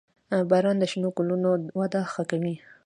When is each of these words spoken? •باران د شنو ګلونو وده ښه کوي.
•باران 0.49 0.77
د 0.79 0.83
شنو 0.91 1.09
ګلونو 1.17 1.49
وده 1.79 2.01
ښه 2.13 2.23
کوي. 2.29 2.55